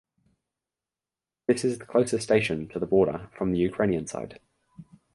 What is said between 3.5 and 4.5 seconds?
the Ukrainian side.